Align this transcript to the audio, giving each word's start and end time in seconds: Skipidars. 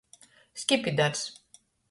Skipidars. 0.61 1.21